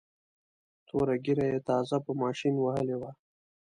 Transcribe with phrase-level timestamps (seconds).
[0.87, 3.11] توره ږیره یې تازه په ماشین وهلې وه.